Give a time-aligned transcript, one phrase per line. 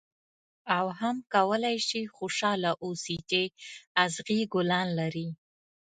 [0.77, 3.41] او هم کولای شې خوشاله اوسې چې
[4.03, 5.27] اغزي ګلان لري.